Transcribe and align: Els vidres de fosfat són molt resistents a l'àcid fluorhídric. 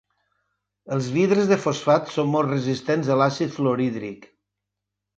Els 0.95 1.09
vidres 1.17 1.51
de 1.51 1.59
fosfat 1.67 2.11
són 2.15 2.33
molt 2.37 2.51
resistents 2.57 3.15
a 3.15 3.21
l'àcid 3.23 3.57
fluorhídric. 3.59 4.31